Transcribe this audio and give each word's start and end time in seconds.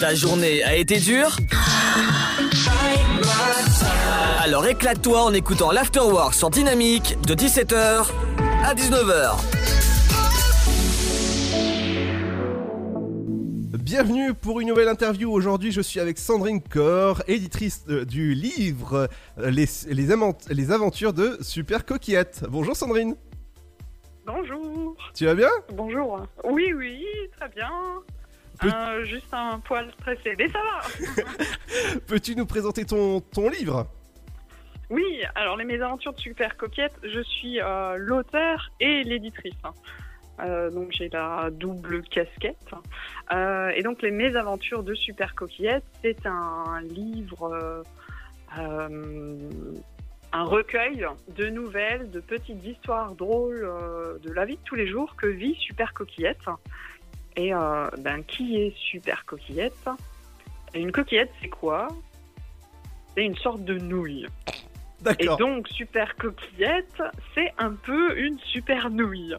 Ta 0.00 0.14
journée 0.14 0.62
a 0.62 0.76
été 0.76 0.98
dure 0.98 1.36
Alors 4.40 4.66
éclate-toi 4.66 5.22
en 5.24 5.32
écoutant 5.32 5.72
l'Afterwork 5.72 6.34
sur 6.34 6.50
Dynamique 6.50 7.16
de 7.26 7.34
17h 7.34 8.06
à 8.64 8.74
19h. 8.74 9.36
Bienvenue 13.78 14.34
pour 14.34 14.60
une 14.60 14.68
nouvelle 14.68 14.88
interview. 14.88 15.32
Aujourd'hui, 15.32 15.72
je 15.72 15.80
suis 15.80 15.98
avec 15.98 16.18
Sandrine 16.18 16.60
Corr, 16.62 17.22
éditrice 17.26 17.84
euh, 17.88 18.04
du 18.04 18.34
livre 18.34 19.08
euh, 19.38 19.50
les, 19.50 19.66
les, 19.88 20.70
aventures 20.70 21.12
de 21.12 21.38
Super 21.40 21.84
Coquillette. 21.84 22.44
Bonjour 22.48 22.76
Sandrine. 22.76 23.16
Bonjour. 24.26 24.96
Tu 25.14 25.24
vas 25.24 25.34
bien? 25.34 25.50
Bonjour. 25.72 26.22
Oui, 26.44 26.72
oui, 26.74 27.04
très 27.36 27.48
bien. 27.48 27.70
Euh, 28.64 29.04
juste 29.04 29.32
un 29.32 29.58
poil 29.60 29.90
stressé, 30.00 30.34
mais 30.38 30.48
ça 30.48 30.58
va. 30.58 32.00
Peux-tu 32.06 32.34
nous 32.36 32.46
présenter 32.46 32.84
ton, 32.84 33.20
ton 33.20 33.48
livre? 33.48 33.86
Oui, 34.90 35.22
alors 35.34 35.56
les 35.56 35.64
mésaventures 35.64 36.14
de 36.14 36.20
Super 36.20 36.56
Coquette, 36.56 36.94
je 37.02 37.20
suis 37.20 37.60
euh, 37.60 37.96
l'auteur 37.98 38.70
et 38.80 39.04
l'éditrice. 39.04 39.54
hein. 39.64 39.72
Euh, 40.40 40.70
donc 40.70 40.88
j'ai 40.92 41.08
la 41.08 41.50
double 41.50 42.02
casquette. 42.02 42.72
Euh, 43.32 43.70
et 43.70 43.82
donc 43.82 44.02
les 44.02 44.10
mésaventures 44.12 44.82
de 44.82 44.94
Super 44.94 45.34
Coquillette, 45.34 45.84
c'est 46.02 46.24
un 46.26 46.80
livre, 46.82 47.82
un 50.32 50.44
recueil 50.44 51.06
de 51.36 51.46
nouvelles, 51.48 52.10
de 52.10 52.20
petites 52.20 52.64
histoires 52.64 53.14
drôles 53.14 53.62
euh, 53.64 54.18
de 54.22 54.32
la 54.32 54.44
vie 54.44 54.56
de 54.56 54.62
tous 54.64 54.74
les 54.74 54.86
jours 54.88 55.16
que 55.16 55.26
vit 55.26 55.54
Super 55.56 55.92
Coquillette. 55.92 56.46
Et 57.38 57.54
euh, 57.54 57.86
ben, 57.98 58.24
qui 58.24 58.56
est 58.56 58.76
Super 58.76 59.24
Coquillette 59.24 59.88
Et 60.74 60.80
Une 60.80 60.90
coquillette, 60.90 61.30
c'est 61.40 61.48
quoi? 61.48 61.86
C'est 63.14 63.24
une 63.24 63.36
sorte 63.36 63.64
de 63.64 63.78
nouille. 63.78 64.26
Et 65.20 65.28
donc, 65.38 65.68
Super 65.68 66.16
Coquillette, 66.16 67.00
c'est 67.36 67.54
un 67.56 67.74
peu 67.74 68.18
une 68.18 68.40
super 68.40 68.90
nouille. 68.90 69.36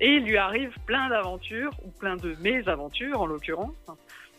Et 0.00 0.14
il 0.14 0.24
lui 0.24 0.38
arrive 0.38 0.74
plein 0.86 1.10
d'aventures, 1.10 1.72
ou 1.84 1.90
plein 1.90 2.16
de 2.16 2.34
mésaventures 2.40 3.20
en 3.20 3.26
l'occurrence. 3.26 3.76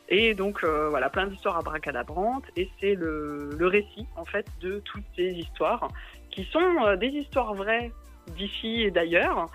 Et 0.09 0.33
donc, 0.33 0.63
euh, 0.63 0.89
voilà, 0.89 1.11
plein 1.11 1.27
d'histoires 1.27 1.57
abracadabrantes. 1.57 2.45
Et 2.57 2.67
c'est 2.79 2.95
le, 2.95 3.51
le 3.59 3.67
récit, 3.67 4.07
en 4.15 4.25
fait, 4.25 4.47
de 4.59 4.79
toutes 4.79 5.05
ces 5.15 5.29
histoires, 5.29 5.87
qui 6.31 6.45
sont 6.45 6.83
euh, 6.83 6.95
des 6.95 7.09
histoires 7.09 7.53
vraies 7.53 7.91
d'ici 8.35 8.81
et 8.81 8.89
d'ailleurs. 8.91 9.45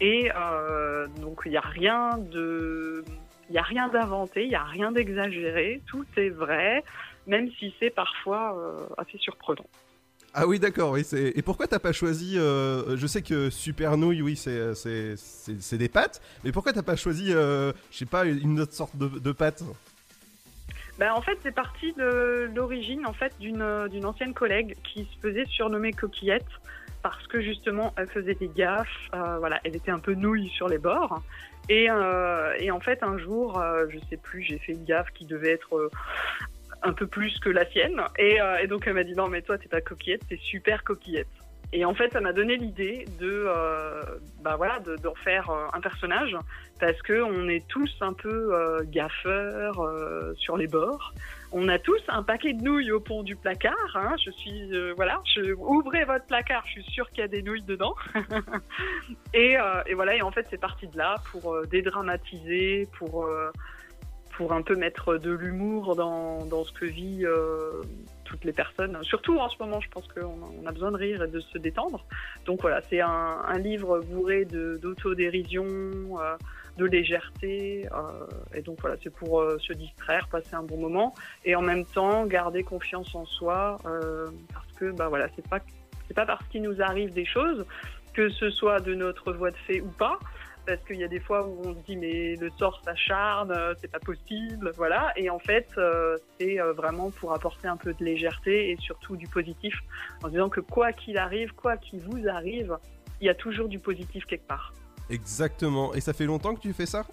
Et 0.00 0.30
euh, 0.34 1.06
donc, 1.20 1.42
il 1.44 1.50
n'y 1.50 1.56
a 1.56 1.60
rien 1.60 2.18
de. 2.18 3.04
Il 3.50 3.52
n'y 3.52 3.58
a 3.58 3.62
rien 3.62 3.88
d'inventé, 3.88 4.44
il 4.44 4.48
n'y 4.48 4.54
a 4.54 4.64
rien 4.64 4.90
d'exagéré, 4.90 5.82
tout 5.86 6.06
est 6.16 6.30
vrai, 6.30 6.82
même 7.26 7.50
si 7.58 7.74
c'est 7.78 7.90
parfois 7.90 8.56
euh, 8.56 8.86
assez 8.96 9.18
surprenant. 9.18 9.66
Ah 10.32 10.46
oui, 10.46 10.58
d'accord. 10.58 10.92
Oui, 10.92 11.04
Et 11.12 11.42
pourquoi 11.42 11.66
t'as 11.66 11.78
pas 11.78 11.92
choisi 11.92 12.38
euh, 12.38 12.96
Je 12.96 13.06
sais 13.06 13.20
que 13.20 13.50
Super 13.50 13.98
Nouille, 13.98 14.22
oui, 14.22 14.34
c'est 14.34 15.76
des 15.76 15.88
pâtes. 15.88 16.22
Mais 16.42 16.52
pourquoi 16.52 16.72
t'as 16.72 16.82
pas 16.82 16.96
choisi, 16.96 17.32
je 17.32 17.72
sais 17.90 18.06
pas, 18.06 18.24
une 18.24 18.58
autre 18.60 18.72
sorte 18.72 18.96
de, 18.96 19.08
de 19.08 19.32
pâte? 19.32 19.62
Ben, 20.98 21.12
en 21.12 21.20
fait, 21.20 21.38
c'est 21.42 21.54
parti 21.54 21.92
de 21.92 22.50
l'origine 22.54 23.04
en 23.04 23.12
fait 23.12 23.32
d'une 23.40 23.88
d'une 23.88 24.06
ancienne 24.06 24.32
collègue 24.32 24.76
qui 24.84 25.04
se 25.04 25.20
faisait 25.20 25.44
surnommer 25.46 25.92
Coquillette 25.92 26.46
parce 27.04 27.26
que 27.26 27.42
justement 27.42 27.92
elle 27.98 28.08
faisait 28.08 28.34
des 28.34 28.48
gaffes. 28.48 29.10
euh, 29.14 29.38
voilà, 29.38 29.60
elle 29.62 29.76
était 29.76 29.90
un 29.90 29.98
peu 29.98 30.14
nouille 30.14 30.48
sur 30.48 30.68
les 30.68 30.78
bords. 30.78 31.22
Et, 31.68 31.90
euh, 31.90 32.54
et 32.58 32.70
en 32.70 32.80
fait, 32.80 33.02
un 33.02 33.16
jour, 33.18 33.58
euh, 33.58 33.86
je 33.90 33.98
sais 34.10 34.16
plus, 34.16 34.42
j'ai 34.42 34.58
fait 34.58 34.72
une 34.72 34.84
gaffe 34.84 35.10
qui 35.14 35.24
devait 35.26 35.52
être 35.52 35.76
euh, 35.76 35.90
un 36.82 36.92
peu 36.92 37.06
plus 37.06 37.38
que 37.40 37.50
la 37.50 37.66
sienne. 37.66 38.00
Et, 38.18 38.38
et 38.62 38.66
donc 38.66 38.86
elle 38.86 38.94
m'a 38.94 39.04
dit 39.04 39.14
non, 39.14 39.28
mais 39.28 39.42
toi 39.42 39.58
t'es 39.58 39.68
pas 39.68 39.82
Coquillette, 39.82 40.26
t'es 40.28 40.38
super 40.38 40.82
Coquillette. 40.82 41.28
Et 41.72 41.84
en 41.84 41.94
fait, 41.94 42.12
ça 42.12 42.20
m'a 42.20 42.32
donné 42.32 42.56
l'idée 42.56 43.04
de, 43.18 43.46
euh, 43.48 44.00
bah 44.42 44.54
voilà, 44.56 44.78
de- 44.80 44.96
d'en 44.96 45.14
faire 45.14 45.50
euh, 45.50 45.66
un 45.72 45.80
personnage 45.80 46.36
parce 46.78 47.00
que 47.02 47.22
on 47.22 47.48
est 47.48 47.66
tous 47.68 47.92
un 48.00 48.12
peu 48.12 48.54
euh, 48.54 48.82
gaffeurs 48.86 49.80
euh, 49.80 50.34
sur 50.36 50.56
les 50.56 50.66
bords. 50.66 51.12
On 51.52 51.68
a 51.68 51.78
tous 51.78 52.00
un 52.08 52.22
paquet 52.22 52.52
de 52.52 52.62
nouilles 52.62 52.90
au 52.92 53.00
pont 53.00 53.22
du 53.22 53.36
placard. 53.36 53.74
Hein. 53.94 54.14
Je 54.24 54.30
suis, 54.30 54.72
euh, 54.74 54.92
voilà, 54.96 55.20
je, 55.34 55.52
ouvrez 55.52 56.04
votre 56.04 56.26
placard, 56.26 56.64
je 56.66 56.72
suis 56.80 56.84
sûre 56.92 57.08
qu'il 57.10 57.20
y 57.20 57.22
a 57.22 57.28
des 57.28 57.42
nouilles 57.42 57.62
dedans. 57.62 57.94
et, 59.34 59.56
euh, 59.58 59.82
et 59.86 59.94
voilà, 59.94 60.16
et 60.16 60.22
en 60.22 60.30
fait, 60.30 60.46
c'est 60.50 60.60
parti 60.60 60.86
de 60.88 60.96
là 60.98 61.16
pour 61.30 61.56
dédramatiser, 61.66 62.88
pour 62.98 63.28
pour 64.36 64.52
un 64.52 64.62
peu 64.62 64.74
mettre 64.74 65.16
de 65.16 65.30
l'humour 65.30 65.94
dans, 65.96 66.44
dans 66.46 66.64
ce 66.64 66.72
que 66.72 66.84
vit 66.86 67.24
euh, 67.24 67.82
toutes 68.24 68.44
les 68.44 68.52
personnes. 68.52 68.98
Surtout 69.02 69.38
en 69.38 69.48
ce 69.48 69.56
moment, 69.60 69.80
je 69.80 69.88
pense 69.88 70.06
qu'on 70.08 70.66
a, 70.66 70.72
besoin 70.72 70.90
de 70.90 70.96
rire 70.96 71.22
et 71.22 71.28
de 71.28 71.40
se 71.40 71.58
détendre. 71.58 72.04
Donc 72.44 72.60
voilà, 72.62 72.80
c'est 72.90 73.00
un, 73.00 73.08
un 73.46 73.58
livre 73.58 74.00
bourré 74.00 74.44
de- 74.44 74.78
d'autodérision, 74.82 75.64
euh, 75.64 76.36
de 76.76 76.84
légèreté. 76.84 77.86
euh, 77.92 78.26
et 78.54 78.62
donc 78.62 78.80
voilà, 78.80 78.96
c'est 79.02 79.14
pour 79.14 79.40
euh, 79.40 79.58
se 79.58 79.72
distraire, 79.72 80.26
passer 80.28 80.54
un 80.54 80.62
bon 80.62 80.78
moment 80.78 81.14
et 81.44 81.54
en 81.54 81.62
même 81.62 81.84
temps 81.84 82.26
garder 82.26 82.64
confiance 82.64 83.14
en 83.14 83.24
soi 83.24 83.78
euh, 83.86 84.26
parce 84.52 84.72
que 84.78 84.90
bah 84.90 85.08
voilà, 85.08 85.28
c'est 85.36 85.48
pas 85.48 85.60
c'est 86.08 86.14
pas 86.14 86.26
parce 86.26 86.44
qu'il 86.48 86.62
nous 86.62 86.82
arrive 86.82 87.12
des 87.12 87.24
choses 87.24 87.64
que 88.12 88.28
ce 88.28 88.50
soit 88.50 88.80
de 88.80 88.94
notre 88.94 89.32
voie 89.32 89.50
de 89.50 89.56
fait 89.56 89.80
ou 89.80 89.88
pas. 89.88 90.18
Parce 90.66 90.82
qu'il 90.86 90.96
y 90.96 91.04
a 91.04 91.08
des 91.08 91.20
fois 91.20 91.46
où 91.46 91.60
on 91.64 91.74
se 91.74 91.78
dit 91.80 91.96
mais 91.96 92.36
le 92.36 92.50
sort 92.58 92.80
s'acharne, 92.84 93.50
euh, 93.50 93.74
c'est 93.80 93.90
pas 93.90 93.98
possible, 93.98 94.72
voilà. 94.76 95.12
Et 95.16 95.28
en 95.28 95.38
fait, 95.38 95.68
euh, 95.76 96.16
c'est 96.38 96.58
euh, 96.58 96.72
vraiment 96.72 97.10
pour 97.10 97.34
apporter 97.34 97.68
un 97.68 97.76
peu 97.76 97.92
de 97.92 98.02
légèreté 98.02 98.70
et 98.70 98.76
surtout 98.78 99.16
du 99.16 99.28
positif, 99.28 99.74
en 100.22 100.28
disant 100.28 100.48
que 100.48 100.60
quoi 100.60 100.92
qu'il 100.92 101.18
arrive, 101.18 101.52
quoi 101.54 101.76
qu'il 101.76 102.00
vous 102.00 102.28
arrive, 102.28 102.78
il 103.20 103.26
y 103.26 103.30
a 103.30 103.34
toujours 103.34 103.68
du 103.68 103.78
positif 103.78 104.24
quelque 104.24 104.46
part. 104.46 104.72
Exactement. 105.10 105.92
Et 105.94 106.00
ça 106.00 106.14
fait 106.14 106.26
longtemps 106.26 106.54
que 106.54 106.60
tu 106.60 106.72
fais 106.72 106.86
ça? 106.86 107.04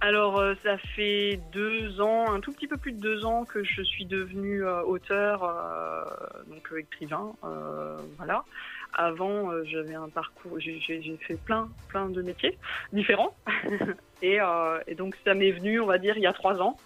Alors, 0.00 0.42
ça 0.64 0.78
fait 0.96 1.40
deux 1.52 2.00
ans, 2.00 2.32
un 2.32 2.40
tout 2.40 2.52
petit 2.52 2.66
peu 2.66 2.76
plus 2.76 2.90
de 2.90 2.98
deux 2.98 3.24
ans 3.24 3.44
que 3.44 3.62
je 3.62 3.82
suis 3.82 4.04
devenue 4.04 4.64
auteur, 4.64 5.44
euh, 5.44 6.04
donc 6.48 6.68
écrivain, 6.76 7.32
euh, 7.44 7.96
voilà. 8.16 8.44
Avant, 8.94 9.50
euh, 9.50 9.64
j'avais 9.64 9.94
un 9.94 10.08
parcours, 10.08 10.60
j'ai 10.60 10.78
fait 11.26 11.36
plein, 11.36 11.70
plein 11.88 12.10
de 12.10 12.20
métiers 12.20 12.58
différents. 12.92 13.34
et, 14.22 14.38
euh, 14.40 14.80
et 14.86 14.94
donc, 14.94 15.16
ça 15.24 15.34
m'est 15.34 15.50
venu, 15.50 15.80
on 15.80 15.86
va 15.86 15.96
dire, 15.98 16.16
il 16.16 16.22
y 16.22 16.26
a 16.26 16.32
trois 16.32 16.60
ans. 16.60 16.76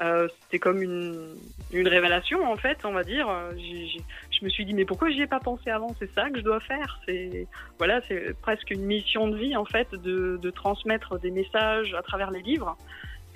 Euh, 0.00 0.26
C'était 0.44 0.58
comme 0.58 0.82
une, 0.82 1.36
révélation, 1.72 2.50
en 2.50 2.56
fait, 2.56 2.78
on 2.84 2.92
va 2.92 3.04
dire. 3.04 3.28
Je 3.58 4.44
me 4.44 4.48
suis 4.48 4.64
dit, 4.64 4.72
mais 4.72 4.86
pourquoi 4.86 5.10
j'y 5.10 5.20
ai 5.20 5.26
pas 5.26 5.40
pensé 5.40 5.68
avant? 5.68 5.94
C'est 5.98 6.10
ça 6.14 6.30
que 6.30 6.38
je 6.38 6.44
dois 6.44 6.60
faire. 6.60 6.98
C'est 7.04 7.46
voilà, 7.76 8.00
c'est 8.08 8.34
presque 8.40 8.70
une 8.70 8.82
mission 8.82 9.28
de 9.28 9.36
vie 9.36 9.54
en 9.54 9.66
fait 9.66 9.94
de, 9.94 10.50
transmettre 10.50 11.18
des 11.18 11.30
messages 11.30 11.92
à 11.92 12.00
travers 12.00 12.30
les 12.30 12.40
livres. 12.40 12.78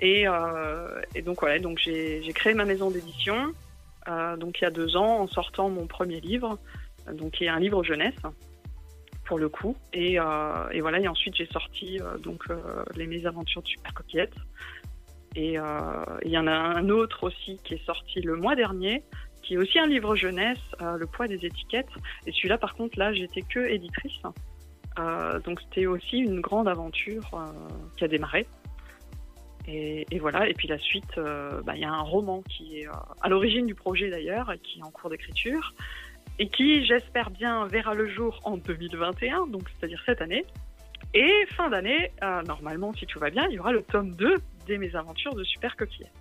Et, 0.01 0.25
donc 1.23 1.41
voilà, 1.41 1.59
donc 1.59 1.77
j'ai 1.77 2.33
créé 2.33 2.55
ma 2.55 2.65
maison 2.65 2.89
d'édition. 2.89 3.53
donc 4.37 4.59
il 4.59 4.63
y 4.63 4.67
a 4.67 4.71
deux 4.71 4.97
ans 4.97 5.19
en 5.19 5.27
sortant 5.27 5.69
mon 5.69 5.85
premier 5.85 6.19
livre, 6.19 6.57
donc 7.13 7.31
qui 7.33 7.45
est 7.45 7.49
un 7.49 7.59
livre 7.59 7.83
jeunesse 7.83 8.15
pour 9.25 9.39
le 9.39 9.49
coup. 9.49 9.75
Et, 9.93 10.19
euh, 10.19 10.69
et 10.71 10.81
voilà, 10.81 10.99
et 10.99 11.07
ensuite 11.07 11.35
j'ai 11.35 11.47
sorti 11.47 11.99
euh, 11.99 12.17
donc 12.17 12.43
euh, 12.49 12.83
les 12.95 13.07
mésaventures 13.07 13.61
de 13.61 13.67
Super 13.67 13.93
Coquillette. 13.93 14.35
Et 15.35 15.59
euh, 15.59 15.63
il 16.23 16.31
y 16.31 16.37
en 16.37 16.47
a 16.47 16.53
un 16.53 16.87
autre 16.89 17.23
aussi 17.23 17.59
qui 17.63 17.73
est 17.73 17.85
sorti 17.85 18.21
le 18.21 18.37
mois 18.37 18.55
dernier, 18.55 19.03
qui 19.41 19.55
est 19.55 19.57
aussi 19.57 19.77
un 19.77 19.85
livre 19.85 20.15
jeunesse, 20.15 20.61
Le 20.79 21.05
poids 21.05 21.27
des 21.27 21.45
étiquettes. 21.45 21.89
Et 22.25 22.31
celui-là, 22.31 22.57
par 22.57 22.73
contre, 22.73 22.97
là, 22.97 23.13
j'étais 23.13 23.41
que 23.41 23.59
éditrice. 23.59 24.21
Donc 25.43 25.59
c'était 25.61 25.85
aussi 25.85 26.19
une 26.19 26.39
grande 26.39 26.67
aventure 26.67 27.29
qui 27.97 28.05
a 28.05 28.07
démarré. 28.07 28.47
Et, 29.67 30.07
et 30.09 30.19
voilà. 30.19 30.47
Et 30.47 30.53
puis 30.53 30.67
la 30.67 30.79
suite, 30.79 31.19
bah, 31.63 31.75
il 31.75 31.81
y 31.81 31.85
a 31.85 31.91
un 31.91 32.01
roman 32.01 32.41
qui 32.43 32.79
est 32.79 32.87
à 33.21 33.29
l'origine 33.29 33.67
du 33.67 33.75
projet 33.75 34.09
d'ailleurs, 34.09 34.51
et 34.51 34.57
qui 34.57 34.79
est 34.79 34.83
en 34.83 34.89
cours 34.89 35.11
d'écriture, 35.11 35.75
et 36.39 36.49
qui, 36.49 36.85
j'espère 36.85 37.29
bien, 37.31 37.65
verra 37.67 37.93
le 37.93 38.07
jour 38.07 38.39
en 38.43 38.57
2021, 38.57 39.47
donc 39.47 39.63
c'est-à-dire 39.69 40.01
cette 40.05 40.21
année. 40.21 40.45
Et 41.13 41.31
fin 41.55 41.69
d'année, 41.69 42.11
euh, 42.23 42.41
normalement, 42.43 42.93
si 42.93 43.05
tout 43.05 43.19
va 43.19 43.29
bien, 43.29 43.45
il 43.49 43.55
y 43.55 43.59
aura 43.59 43.71
le 43.71 43.83
tome 43.83 44.11
2 44.15 44.35
des 44.67 44.77
Mésaventures 44.77 45.33
de 45.35 45.43
Super 45.45 45.75
Coquillette. 45.77 46.11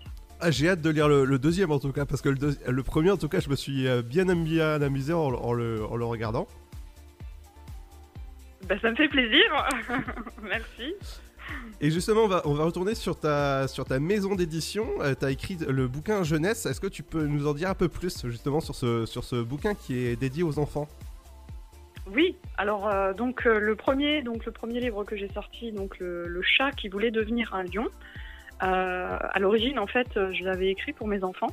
Ah, 0.40 0.50
j'ai 0.50 0.68
hâte 0.68 0.82
de 0.82 0.90
lire 0.90 1.08
le, 1.08 1.24
le 1.24 1.38
deuxième 1.38 1.70
en 1.70 1.78
tout 1.78 1.90
cas, 1.92 2.04
parce 2.06 2.20
que 2.20 2.28
le, 2.28 2.36
deux- 2.36 2.56
le 2.68 2.82
premier 2.82 3.10
en 3.10 3.16
tout 3.16 3.28
cas, 3.28 3.40
je 3.40 3.48
me 3.48 3.56
suis 3.56 3.86
euh, 3.88 4.02
bien, 4.02 4.28
am- 4.28 4.44
bien 4.44 4.80
amusé 4.82 5.12
en, 5.12 5.20
en 5.32 5.52
le, 5.52 5.84
en 5.84 5.96
le 5.96 6.04
regardant. 6.04 6.46
Bah, 8.68 8.76
ça 8.80 8.90
me 8.90 8.96
fait 8.96 9.08
plaisir. 9.08 9.42
Merci. 10.42 10.94
Et 11.80 11.90
justement, 11.90 12.22
on 12.44 12.54
va, 12.54 12.64
retourner 12.64 12.94
sur 12.94 13.18
ta, 13.18 13.66
maison 14.00 14.34
d'édition. 14.34 14.86
tu 15.18 15.24
as 15.24 15.30
écrit 15.30 15.58
le 15.68 15.88
bouquin 15.88 16.22
jeunesse. 16.22 16.66
Est-ce 16.66 16.80
que 16.80 16.86
tu 16.86 17.02
peux 17.02 17.26
nous 17.26 17.46
en 17.46 17.54
dire 17.54 17.68
un 17.68 17.74
peu 17.74 17.88
plus 17.88 18.26
justement 18.26 18.60
sur 18.60 18.74
ce, 18.74 19.42
bouquin 19.42 19.74
qui 19.74 19.98
est 19.98 20.16
dédié 20.16 20.42
aux 20.42 20.58
enfants? 20.58 20.88
Oui, 22.12 22.36
alors 22.58 22.88
euh, 22.88 23.14
donc 23.14 23.46
euh, 23.46 23.58
le 23.58 23.76
premier 23.76 24.20
donc 24.20 24.44
le 24.44 24.52
premier 24.52 24.78
livre 24.78 25.04
que 25.04 25.16
j'ai 25.16 25.30
sorti 25.30 25.72
donc 25.72 25.98
le, 26.00 26.26
le 26.26 26.42
chat 26.42 26.70
qui 26.72 26.90
voulait 26.90 27.10
devenir 27.10 27.54
un 27.54 27.62
lion. 27.62 27.86
à 28.60 29.38
l'origine, 29.38 29.78
en 29.78 29.86
fait, 29.86 30.08
je 30.14 30.44
l'avais 30.44 30.70
écrit 30.70 30.92
pour 30.92 31.06
mes 31.06 31.22
enfants 31.24 31.50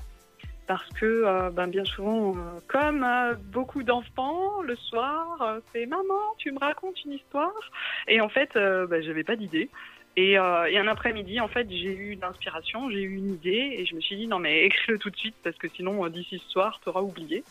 parce 0.71 0.87
que 0.93 1.49
ben, 1.49 1.67
bien 1.67 1.83
souvent, 1.83 2.33
comme 2.69 3.05
beaucoup 3.51 3.83
d'enfants, 3.83 4.61
le 4.61 4.77
soir, 4.77 5.57
c'est 5.73 5.85
maman, 5.85 6.21
tu 6.37 6.53
me 6.53 6.59
racontes 6.59 7.03
une 7.03 7.11
histoire. 7.11 7.51
Et 8.07 8.21
en 8.21 8.29
fait, 8.29 8.51
ben, 8.53 9.03
j'avais 9.03 9.25
pas 9.25 9.35
d'idée. 9.35 9.69
Et, 10.15 10.37
un 10.37 10.87
après-midi, 10.87 11.41
en 11.41 11.49
fait, 11.49 11.67
j'ai 11.69 11.93
eu 11.93 12.17
l'inspiration, 12.21 12.89
j'ai 12.89 13.01
eu 13.01 13.15
une 13.17 13.33
idée, 13.33 13.75
et 13.79 13.85
je 13.85 13.95
me 13.95 13.99
suis 13.99 14.15
dit 14.15 14.27
non 14.27 14.39
mais 14.39 14.63
écris-le 14.63 14.97
tout 14.97 15.09
de 15.09 15.17
suite 15.17 15.35
parce 15.43 15.57
que 15.57 15.67
sinon 15.67 16.07
d'ici 16.07 16.39
ce 16.39 16.49
soir, 16.49 16.79
tu 16.81 16.87
auras 16.87 17.01
oublié. 17.01 17.43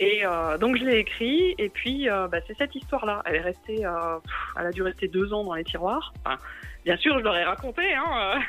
Et 0.00 0.24
euh, 0.24 0.58
donc 0.58 0.76
je 0.76 0.84
l'ai 0.84 0.98
écrit, 0.98 1.54
et 1.58 1.68
puis 1.68 2.08
euh, 2.08 2.26
bah, 2.26 2.38
c'est 2.46 2.56
cette 2.56 2.74
histoire-là. 2.74 3.22
Elle 3.26 3.36
est 3.36 3.40
restée, 3.40 3.84
euh, 3.84 4.18
elle 4.58 4.66
a 4.66 4.70
dû 4.70 4.82
rester 4.82 5.06
deux 5.08 5.32
ans 5.32 5.44
dans 5.44 5.54
les 5.54 5.64
tiroirs. 5.64 6.12
Enfin, 6.24 6.38
bien 6.84 6.96
sûr, 6.96 7.18
je 7.18 7.24
leur 7.24 7.36
ai 7.36 7.44
raconté, 7.44 7.82
hein. 7.94 8.40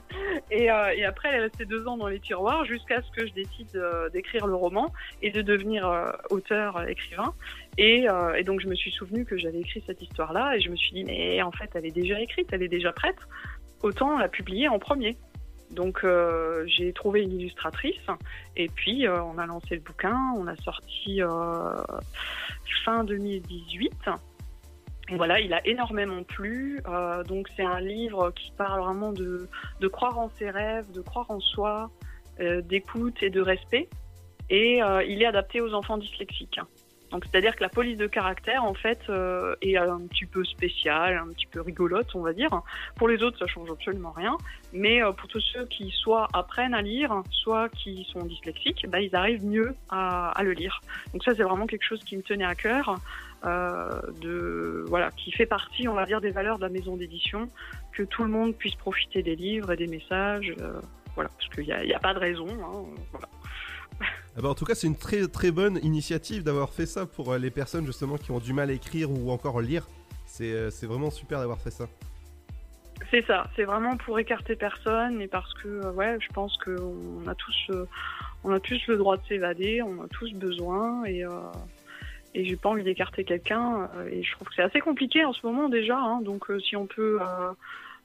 et, 0.50 0.64
et, 0.64 1.04
après, 1.04 1.28
elle 1.30 1.34
est 1.34 1.42
restée 1.44 1.64
deux 1.64 1.86
ans 1.88 1.96
dans 1.96 2.06
les 2.06 2.20
tiroirs 2.20 2.64
jusqu'à 2.64 3.02
ce 3.02 3.10
que 3.10 3.26
je 3.26 3.32
décide 3.32 3.68
d'écrire 4.12 4.46
le 4.46 4.54
roman 4.54 4.92
et 5.22 5.30
de 5.30 5.42
devenir 5.42 5.90
auteur, 6.30 6.88
écrivain. 6.88 7.34
Et, 7.78 8.06
et, 8.36 8.44
donc 8.44 8.60
je 8.60 8.68
me 8.68 8.74
suis 8.74 8.92
souvenu 8.92 9.24
que 9.24 9.36
j'avais 9.36 9.60
écrit 9.60 9.82
cette 9.86 10.00
histoire-là, 10.00 10.56
et 10.56 10.60
je 10.60 10.70
me 10.70 10.76
suis 10.76 10.92
dit 10.92 11.04
mais 11.04 11.42
en 11.42 11.52
fait, 11.52 11.70
elle 11.74 11.84
est 11.84 11.90
déjà 11.90 12.20
écrite, 12.20 12.48
elle 12.52 12.62
est 12.62 12.68
déjà 12.68 12.92
prête. 12.92 13.18
Autant 13.82 14.16
la 14.16 14.28
publier 14.28 14.68
en 14.68 14.78
premier. 14.78 15.18
Donc 15.72 16.04
euh, 16.04 16.64
j'ai 16.66 16.92
trouvé 16.92 17.22
une 17.22 17.32
illustratrice 17.32 18.06
et 18.56 18.68
puis 18.68 19.06
euh, 19.06 19.22
on 19.22 19.38
a 19.38 19.46
lancé 19.46 19.74
le 19.74 19.80
bouquin, 19.80 20.34
on 20.36 20.46
a 20.46 20.56
sorti 20.56 21.22
euh, 21.22 21.28
fin 22.84 23.04
2018. 23.04 23.92
Et 25.08 25.16
voilà, 25.16 25.40
il 25.40 25.52
a 25.52 25.66
énormément 25.66 26.22
plu. 26.22 26.80
donc 27.26 27.48
c'est 27.56 27.64
un 27.64 27.80
livre 27.80 28.30
qui 28.30 28.52
parle 28.56 28.80
vraiment 28.80 29.12
de, 29.12 29.48
de, 29.80 29.88
croire 29.88 30.18
en 30.18 30.30
ses 30.38 30.48
rêves, 30.48 30.90
de 30.92 31.00
croire 31.00 31.30
en 31.30 31.40
soi, 31.40 31.90
d'écoute 32.38 33.22
et 33.22 33.28
de 33.28 33.40
respect. 33.40 33.88
Et 34.48 34.80
il 35.06 35.22
est 35.22 35.26
adapté 35.26 35.60
aux 35.60 35.74
enfants 35.74 35.98
dyslexiques. 35.98 36.60
Donc 37.12 37.26
c'est-à-dire 37.26 37.54
que 37.54 37.62
la 37.62 37.68
police 37.68 37.98
de 37.98 38.06
caractère 38.06 38.64
en 38.64 38.72
fait 38.72 38.98
euh, 39.10 39.54
est 39.60 39.76
un 39.76 40.00
petit 40.08 40.24
peu 40.24 40.44
spéciale, 40.44 41.18
un 41.18 41.30
petit 41.32 41.46
peu 41.46 41.60
rigolote, 41.60 42.14
on 42.14 42.22
va 42.22 42.32
dire. 42.32 42.62
Pour 42.96 43.06
les 43.06 43.22
autres, 43.22 43.38
ça 43.38 43.46
change 43.46 43.70
absolument 43.70 44.12
rien, 44.12 44.36
mais 44.72 45.02
euh, 45.02 45.12
pour 45.12 45.28
tous 45.28 45.40
ceux 45.40 45.66
qui 45.66 45.90
soit 45.90 46.26
apprennent 46.32 46.72
à 46.72 46.80
lire, 46.80 47.22
soit 47.30 47.68
qui 47.68 48.08
sont 48.10 48.24
dyslexiques, 48.24 48.86
bah, 48.88 49.00
ils 49.00 49.14
arrivent 49.14 49.44
mieux 49.44 49.74
à, 49.90 50.32
le 50.42 50.52
lire. 50.52 50.80
Donc 51.12 51.22
ça, 51.22 51.34
c'est 51.34 51.42
vraiment 51.42 51.66
quelque 51.66 51.84
chose 51.84 52.02
qui 52.02 52.16
me 52.16 52.22
tenait 52.22 52.46
à 52.46 52.54
cœur, 52.54 52.96
euh, 53.44 53.90
de 54.22 54.84
voilà, 54.88 55.10
qui 55.10 55.32
fait 55.32 55.46
partie, 55.46 55.86
on 55.88 55.94
va 55.94 56.06
dire, 56.06 56.22
des 56.22 56.30
valeurs 56.30 56.56
de 56.56 56.62
la 56.62 56.70
maison 56.70 56.96
d'édition, 56.96 57.48
que 57.92 58.04
tout 58.04 58.24
le 58.24 58.30
monde 58.30 58.56
puisse 58.56 58.74
profiter 58.74 59.22
des 59.22 59.36
livres 59.36 59.70
et 59.70 59.76
des 59.76 59.86
messages, 59.86 60.54
voilà, 61.14 61.28
parce 61.38 61.50
qu'il 61.50 61.64
n'y 61.64 61.92
a, 61.92 61.98
pas 61.98 62.14
de 62.14 62.18
raison. 62.18 62.46
Hein. 62.48 63.18
Ah 64.34 64.40
bah, 64.40 64.48
en 64.48 64.54
tout 64.54 64.64
cas, 64.64 64.74
c'est 64.74 64.86
une 64.86 64.96
très 64.96 65.28
très 65.28 65.50
bonne 65.50 65.78
initiative 65.82 66.42
d'avoir 66.42 66.70
fait 66.70 66.86
ça 66.86 67.04
pour 67.04 67.32
euh, 67.32 67.38
les 67.38 67.50
personnes 67.50 67.84
justement 67.84 68.16
qui 68.16 68.30
ont 68.30 68.38
du 68.38 68.54
mal 68.54 68.70
à 68.70 68.72
écrire 68.72 69.10
ou 69.10 69.30
encore 69.30 69.60
lire. 69.60 69.86
C'est 70.24 70.52
euh, 70.52 70.70
vraiment 70.82 71.10
super 71.10 71.38
d'avoir 71.40 71.60
fait 71.60 71.70
ça. 71.70 71.86
C'est 73.10 73.26
ça, 73.26 73.50
c'est 73.56 73.64
vraiment 73.64 73.98
pour 73.98 74.18
écarter 74.18 74.56
personne 74.56 75.20
et 75.20 75.28
parce 75.28 75.52
que 75.54 75.68
euh, 75.68 75.92
ouais, 75.92 76.16
je 76.18 76.28
pense 76.32 76.56
qu'on 76.58 77.26
a 77.26 77.34
tous 77.34 77.70
on 78.44 78.52
a 78.52 78.58
tous 78.58 78.80
le 78.86 78.96
droit 78.96 79.18
de 79.18 79.22
s'évader, 79.26 79.82
on 79.82 80.02
a 80.02 80.08
tous 80.08 80.32
besoin 80.32 81.04
et 81.04 81.24
et 82.34 82.46
j'ai 82.46 82.56
pas 82.56 82.70
envie 82.70 82.84
d'écarter 82.84 83.24
quelqu'un 83.24 83.90
et 84.10 84.22
je 84.22 84.32
trouve 84.32 84.48
que 84.48 84.54
c'est 84.54 84.62
assez 84.62 84.80
compliqué 84.80 85.22
en 85.26 85.34
ce 85.34 85.46
moment 85.46 85.68
déjà 85.68 85.98
hein. 85.98 86.22
donc 86.22 86.50
si 86.66 86.74
on 86.74 86.86
peut 86.86 87.18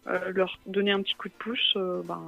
leur 0.06 0.60
donner 0.66 0.92
un 0.92 1.02
petit 1.02 1.16
coup 1.16 1.30
de 1.30 1.34
pouce 1.34 1.74
ben 1.76 2.22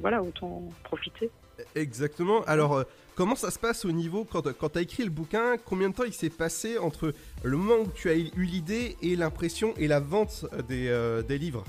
voilà 0.00 0.22
autant 0.22 0.62
profiter. 0.84 1.30
Exactement. 1.74 2.42
Alors, 2.44 2.74
euh, 2.74 2.84
comment 3.14 3.36
ça 3.36 3.50
se 3.50 3.58
passe 3.58 3.84
au 3.84 3.92
niveau, 3.92 4.24
quand, 4.24 4.50
quand 4.54 4.70
tu 4.70 4.78
as 4.78 4.80
écrit 4.80 5.04
le 5.04 5.10
bouquin, 5.10 5.56
combien 5.64 5.90
de 5.90 5.94
temps 5.94 6.04
il 6.04 6.12
s'est 6.12 6.30
passé 6.30 6.78
entre 6.78 7.12
le 7.42 7.56
moment 7.56 7.82
où 7.84 7.92
tu 7.94 8.08
as 8.08 8.14
eu 8.14 8.30
l'idée 8.34 8.96
et 9.02 9.14
l'impression 9.14 9.74
et 9.76 9.88
la 9.88 10.00
vente 10.00 10.46
des, 10.68 10.88
euh, 10.88 11.20
des 11.22 11.36
livres? 11.36 11.64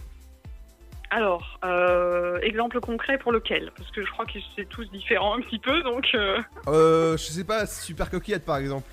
Alors, 1.09 1.59
euh, 1.65 2.39
exemple 2.39 2.79
concret 2.79 3.17
pour 3.17 3.33
lequel? 3.33 3.71
Parce 3.75 3.91
que 3.91 4.01
je 4.05 4.09
crois 4.11 4.25
que 4.25 4.39
c'est 4.55 4.63
tous 4.69 4.89
différents 4.91 5.35
un 5.37 5.41
petit 5.41 5.59
peu, 5.59 5.83
donc... 5.83 6.07
Euh, 6.15 7.17
je 7.17 7.23
sais 7.23 7.43
pas, 7.43 7.65
Super 7.65 8.09
Coquillette 8.09 8.45
par 8.45 8.55
exemple. 8.55 8.89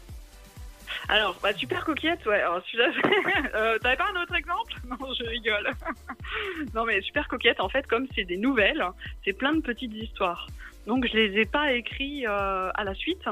Alors, 1.08 1.36
bah, 1.40 1.54
Super 1.54 1.84
Coquillette, 1.84 2.26
ouais, 2.26 2.40
alors 2.40 2.60
celui-là... 2.66 3.78
T'avais 3.82 3.96
pas 3.96 4.08
un 4.12 4.20
autre 4.20 4.34
exemple? 4.34 4.72
Non, 4.88 5.14
je 5.16 5.24
rigole. 5.26 5.70
non 6.74 6.84
mais 6.84 7.00
Super 7.02 7.28
Coquillette, 7.28 7.60
en 7.60 7.68
fait, 7.68 7.86
comme 7.86 8.08
c'est 8.16 8.24
des 8.24 8.36
nouvelles, 8.36 8.84
c'est 9.24 9.32
plein 9.32 9.54
de 9.54 9.60
petites 9.60 9.94
histoires. 9.94 10.48
Donc 10.88 11.06
je 11.06 11.14
les 11.14 11.38
ai 11.38 11.44
pas 11.44 11.72
écrits 11.72 12.26
euh, 12.26 12.70
à 12.74 12.82
la 12.82 12.94
suite. 12.94 13.24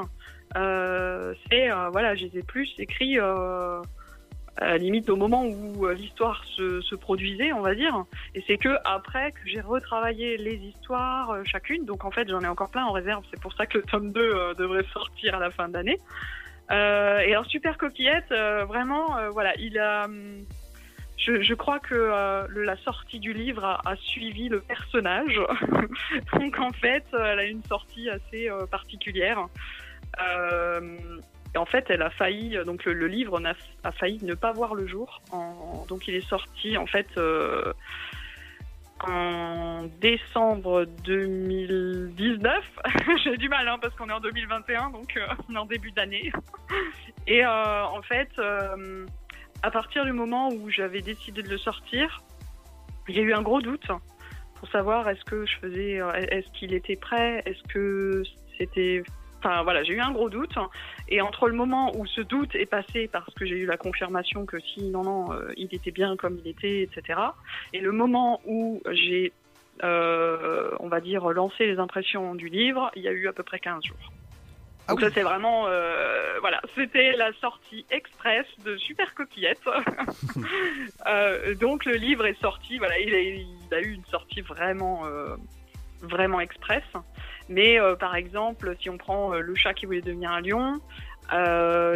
Euh, 0.55 1.33
c'est 1.49 1.71
euh, 1.71 1.89
voilà, 1.89 2.13
je 2.13 2.25
les 2.25 2.37
ai 2.37 2.43
plus 2.43 2.71
écrits 2.77 3.17
à 3.19 3.81
la 4.59 4.77
limite 4.77 5.09
au 5.09 5.15
moment 5.15 5.43
où 5.43 5.87
l'histoire 5.89 6.43
se, 6.45 6.95
produisait, 6.95 7.51
on 7.53 7.61
va 7.61 7.73
dire. 7.73 8.05
Et 8.35 8.43
c'est 8.45 8.57
que 8.57 8.77
après 8.85 9.31
que 9.31 9.39
j'ai 9.45 9.61
retravaillé 9.61 10.37
les 10.37 10.57
histoires 10.57 11.35
chacune. 11.45 11.83
Donc 11.85 12.05
en 12.05 12.11
fait, 12.11 12.29
j'en 12.29 12.41
ai 12.41 12.47
encore 12.47 12.69
plein 12.69 12.85
en 12.85 12.91
réserve. 12.91 13.23
C'est 13.31 13.41
pour 13.41 13.53
ça 13.53 13.65
que 13.65 13.79
le 13.79 13.83
tome 13.85 14.11
2 14.11 14.53
devrait 14.55 14.85
sortir 14.93 15.33
à 15.33 15.39
la 15.39 15.49
fin 15.49 15.67
d'année. 15.67 15.99
et 16.69 16.73
alors 17.33 17.47
Super 17.47 17.75
Coquillette, 17.79 18.31
vraiment, 18.67 19.31
voilà, 19.31 19.55
il 19.57 19.79
a 19.79 20.07
je, 21.17 21.53
crois 21.55 21.79
que 21.79 21.95
euh, 21.95 22.47
la 22.55 22.77
sortie 22.77 23.19
du 23.19 23.33
livre 23.33 23.65
a, 23.65 23.95
suivi 23.95 24.49
le 24.49 24.61
personnage. 24.61 25.39
Donc 26.33 26.59
en 26.59 26.71
fait, 26.71 27.05
elle 27.13 27.39
a 27.39 27.43
une 27.43 27.63
sortie 27.63 28.09
assez 28.09 28.49
euh, 28.49 28.65
particulière. 28.67 29.47
Euh, 30.21 30.97
en 31.55 31.65
fait, 31.65 31.85
elle 31.89 32.03
a 32.03 32.11
failli, 32.11 32.55
donc 32.65 32.85
le, 32.85 33.07
livre 33.07 33.41
a, 33.83 33.91
failli 33.91 34.23
ne 34.23 34.35
pas 34.35 34.51
voir 34.51 34.75
le 34.75 34.85
jour. 34.85 35.21
donc 35.87 36.07
il 36.07 36.13
est 36.13 36.27
sorti 36.27 36.77
en 36.77 36.85
fait 36.85 37.07
en 38.99 39.83
décembre 39.99 40.85
2019. 41.03 42.63
J'ai 43.23 43.37
du 43.37 43.49
mal 43.49 43.67
hein, 43.67 43.79
parce 43.81 43.95
qu'on 43.95 44.07
est 44.09 44.13
en 44.13 44.19
2021, 44.19 44.91
donc 44.91 45.19
on 45.49 45.55
est 45.55 45.57
en 45.57 45.65
début 45.65 45.91
d'année. 45.91 46.31
Et 47.25 47.43
en 47.43 48.01
fait 48.03 48.29
à 49.63 49.71
partir 49.71 50.05
du 50.05 50.11
moment 50.11 50.49
où 50.49 50.69
j'avais 50.69 51.01
décidé 51.01 51.41
de 51.41 51.49
le 51.49 51.57
sortir, 51.57 52.21
il 53.07 53.15
y 53.15 53.19
a 53.19 53.23
eu 53.23 53.33
un 53.33 53.41
gros 53.41 53.61
doute 53.61 53.87
pour 54.55 54.69
savoir 54.69 55.07
est-ce 55.09 55.23
que 55.23 55.45
je 55.45 55.57
faisais, 55.57 56.01
euh, 56.01 56.11
est-ce 56.13 56.47
qu'il 56.57 56.73
était 56.73 56.95
prêt, 56.95 57.43
est-ce 57.45 57.61
que 57.71 58.23
c'était, 58.57 59.03
enfin 59.39 59.63
voilà, 59.63 59.83
j'ai 59.83 59.93
eu 59.93 59.99
un 59.99 60.11
gros 60.11 60.29
doute. 60.29 60.55
Et 61.07 61.21
entre 61.21 61.47
le 61.47 61.55
moment 61.55 61.95
où 61.95 62.05
ce 62.05 62.21
doute 62.21 62.55
est 62.55 62.65
passé 62.65 63.07
parce 63.11 63.33
que 63.35 63.45
j'ai 63.45 63.57
eu 63.57 63.65
la 63.65 63.77
confirmation 63.77 64.45
que 64.45 64.59
si 64.59 64.83
non 64.89 65.03
non, 65.03 65.31
euh, 65.31 65.51
il 65.57 65.73
était 65.73 65.91
bien 65.91 66.17
comme 66.17 66.39
il 66.43 66.47
était, 66.47 66.81
etc. 66.81 67.19
Et 67.73 67.79
le 67.79 67.91
moment 67.91 68.41
où 68.45 68.81
j'ai, 68.91 69.31
euh, 69.83 70.71
on 70.79 70.87
va 70.87 71.01
dire, 71.01 71.29
lancé 71.29 71.67
les 71.67 71.77
impressions 71.77 72.35
du 72.35 72.49
livre, 72.49 72.91
il 72.95 73.03
y 73.03 73.07
a 73.07 73.11
eu 73.11 73.27
à 73.27 73.33
peu 73.33 73.43
près 73.43 73.59
15 73.59 73.83
jours. 73.83 74.11
Ah 74.87 74.91
donc 74.91 75.01
ça 75.01 75.09
c'est 75.13 75.23
vraiment 75.23 75.65
euh, 75.67 76.37
voilà, 76.39 76.61
c'était 76.75 77.11
la 77.13 77.33
sortie 77.41 77.85
express 77.91 78.45
de 78.63 78.77
Super 78.77 79.13
Coquillette. 79.15 79.61
euh, 81.07 81.55
donc 81.55 81.85
le 81.85 81.95
livre 81.95 82.25
est 82.25 82.39
sorti, 82.39 82.77
voilà, 82.77 82.97
il 82.99 83.13
a, 83.13 83.19
il 83.19 83.73
a 83.73 83.81
eu 83.81 83.91
une 83.91 84.05
sortie 84.05 84.41
vraiment 84.41 85.05
euh, 85.05 85.35
vraiment 86.01 86.39
express. 86.39 86.83
Mais 87.49 87.79
euh, 87.79 87.95
par 87.95 88.15
exemple, 88.15 88.75
si 88.79 88.89
on 88.89 88.97
prend 88.97 89.33
euh, 89.33 89.39
le 89.39 89.55
chat 89.55 89.73
qui 89.73 89.85
voulait 89.85 90.01
devenir 90.01 90.31
un 90.31 90.41
lion, 90.41 90.79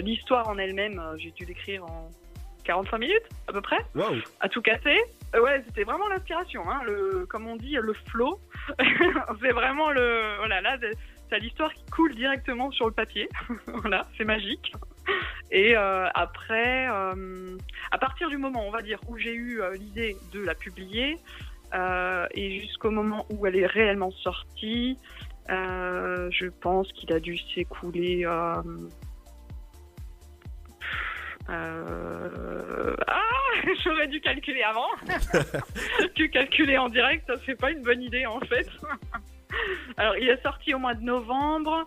l'histoire 0.03 0.49
en 0.49 0.57
elle-même, 0.57 1.01
j'ai 1.17 1.31
dû 1.31 1.45
l'écrire 1.45 1.85
en 1.85 2.09
45 2.65 2.97
minutes 2.97 3.29
à 3.47 3.53
peu 3.53 3.61
près, 3.61 3.79
wow. 3.95 4.15
à 4.39 4.49
tout 4.49 4.61
casser. 4.61 4.99
ouais, 5.33 5.63
c'était 5.67 5.83
vraiment 5.83 6.07
l'inspiration, 6.09 6.69
hein, 6.69 6.81
le 6.85 7.25
comme 7.29 7.47
on 7.47 7.55
dit 7.55 7.77
le 7.81 7.93
flow. 8.09 8.39
c'est 9.41 9.51
vraiment 9.51 9.91
le 9.91 10.35
voilà 10.37 10.61
là 10.61 10.77
T'as 11.31 11.37
l'histoire 11.37 11.73
qui 11.73 11.85
coule 11.85 12.13
directement 12.13 12.71
sur 12.71 12.87
le 12.87 12.91
papier. 12.91 13.29
voilà, 13.67 14.05
c'est 14.17 14.25
magique. 14.25 14.73
Et 15.49 15.77
euh, 15.77 16.09
après, 16.13 16.89
euh, 16.89 17.57
à 17.89 17.97
partir 17.97 18.27
du 18.27 18.35
moment, 18.35 18.67
on 18.67 18.71
va 18.71 18.81
dire, 18.81 18.99
où 19.07 19.17
j'ai 19.17 19.33
eu 19.33 19.61
euh, 19.61 19.73
l'idée 19.75 20.17
de 20.33 20.41
la 20.41 20.55
publier, 20.55 21.17
et 22.33 22.59
jusqu'au 22.59 22.91
moment 22.91 23.25
où 23.29 23.47
elle 23.47 23.55
est 23.55 23.65
réellement 23.65 24.11
sortie, 24.11 24.97
je 25.47 26.47
pense 26.59 26.91
qu'il 26.91 27.13
a 27.13 27.21
dû 27.21 27.37
s'écouler. 27.55 28.25
Ah, 28.25 28.61
j'aurais 33.85 34.07
dû 34.09 34.19
calculer 34.19 34.63
avant. 34.63 34.89
que 36.17 36.27
calculer 36.27 36.77
en 36.77 36.89
direct, 36.89 37.25
ça 37.25 37.35
c'est 37.45 37.57
pas 37.57 37.71
une 37.71 37.83
bonne 37.83 38.01
idée 38.01 38.25
en 38.25 38.41
fait. 38.41 38.67
Alors, 39.97 40.15
il 40.17 40.27
est 40.29 40.41
sorti 40.41 40.73
au 40.73 40.79
mois 40.79 40.93
de 40.93 41.03
novembre 41.03 41.85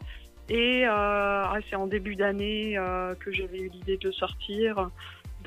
et 0.49 0.87
euh, 0.87 1.61
c'est 1.69 1.77
en 1.77 1.87
début 1.87 2.17
d'année 2.17 2.77
euh, 2.77 3.15
que 3.15 3.33
j'avais 3.33 3.59
eu 3.59 3.69
l'idée 3.69 3.97
de 3.97 4.09
le 4.09 4.13
sortir. 4.13 4.89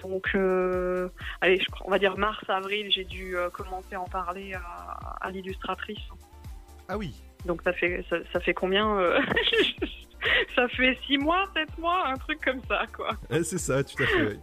Donc, 0.03 0.29
euh, 0.35 1.09
allez, 1.41 1.59
on 1.85 1.89
va 1.89 1.99
dire 1.99 2.17
mars-avril, 2.17 2.91
j'ai 2.91 3.03
dû 3.03 3.35
commencer 3.53 3.95
à 3.95 4.01
en 4.01 4.05
parler 4.05 4.53
à, 4.53 5.17
à 5.21 5.31
l'illustratrice. 5.31 5.99
Ah 6.87 6.97
oui. 6.97 7.15
Donc 7.45 7.61
ça 7.63 7.73
fait 7.73 8.03
ça, 8.09 8.17
ça 8.33 8.39
fait 8.39 8.53
combien 8.53 8.97
Ça 10.55 10.67
fait 10.69 10.97
six 11.05 11.17
mois, 11.17 11.45
sept 11.55 11.77
mois, 11.77 12.07
un 12.07 12.15
truc 12.15 12.43
comme 12.43 12.61
ça, 12.67 12.85
quoi. 12.95 13.11
Eh, 13.29 13.43
c'est 13.43 13.59
ça, 13.59 13.83
tout 13.83 14.01
à 14.01 14.05
fait. 14.07 14.27
oui. 14.27 14.39